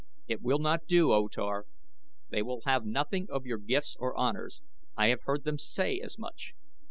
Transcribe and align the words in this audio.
"It 0.27 0.41
will 0.41 0.57
not 0.57 0.87
do, 0.87 1.11
O 1.13 1.27
Tar. 1.27 1.67
They 2.29 2.41
will 2.41 2.61
have 2.65 2.83
nothing 2.87 3.27
of 3.29 3.45
your 3.45 3.59
gifts 3.59 3.95
or 3.99 4.15
honors. 4.17 4.59
I 4.97 5.09
have 5.09 5.21
heard 5.25 5.43
them 5.43 5.59
say 5.59 5.99
as 5.99 6.17
much." 6.17 6.53